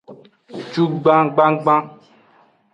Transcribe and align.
Cugban 0.71 1.25
gbangban. 1.35 1.83